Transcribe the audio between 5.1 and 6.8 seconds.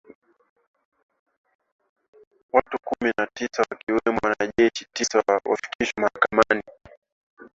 walifikishwa mahakamani